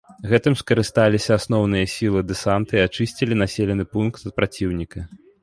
[0.29, 4.99] Гэтым скарысталіся асноўныя сілы дэсанта і ачысцілі населены пункт ад праціўніка.